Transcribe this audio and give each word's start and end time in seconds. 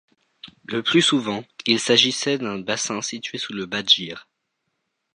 Le 0.65 0.81
plus 0.81 1.03
souvent, 1.03 1.43
il 1.67 1.79
s'agissait 1.79 2.39
d'un 2.39 2.57
bassin 2.57 3.03
situé 3.03 3.37
sous 3.37 3.53
le 3.53 3.67
bâdgir. 3.67 4.27